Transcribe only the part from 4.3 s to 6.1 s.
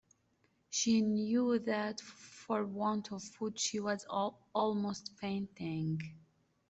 almost fainting.